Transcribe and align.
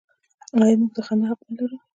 آیا 0.61 0.75
موږ 0.79 0.91
د 0.95 0.99
خندا 1.05 1.25
حق 1.29 1.39
نلرو؟ 1.47 1.77